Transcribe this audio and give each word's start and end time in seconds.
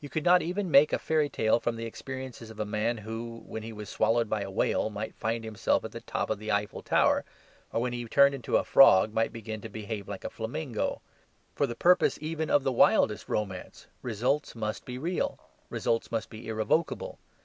You 0.00 0.08
could 0.08 0.24
not 0.24 0.42
even 0.42 0.72
make 0.72 0.92
a 0.92 0.98
fairy 0.98 1.28
tale 1.28 1.60
from 1.60 1.76
the 1.76 1.84
experiences 1.86 2.50
of 2.50 2.58
a 2.58 2.64
man 2.64 2.96
who, 2.98 3.44
when 3.46 3.62
he 3.62 3.72
was 3.72 3.88
swallowed 3.88 4.28
by 4.28 4.40
a 4.40 4.50
whale, 4.50 4.90
might 4.90 5.14
find 5.14 5.44
himself 5.44 5.84
at 5.84 5.92
the 5.92 6.00
top 6.00 6.30
of 6.30 6.40
the 6.40 6.50
Eiffel 6.50 6.82
Tower, 6.82 7.24
or 7.72 7.80
when 7.80 7.92
he 7.92 8.02
was 8.04 8.10
turned 8.10 8.34
into 8.34 8.56
a 8.56 8.64
frog 8.64 9.14
might 9.14 9.32
begin 9.32 9.60
to 9.60 9.68
behave 9.68 10.08
like 10.08 10.24
a 10.24 10.30
flamingo. 10.30 11.00
For 11.54 11.68
the 11.68 11.76
purpose 11.76 12.18
even 12.20 12.50
of 12.50 12.64
the 12.64 12.72
wildest 12.72 13.28
romance 13.28 13.86
results 14.02 14.56
must 14.56 14.84
be 14.84 14.98
real; 14.98 15.38
results 15.70 16.10
must 16.10 16.28
be 16.28 16.48
irrevocable. 16.48 17.20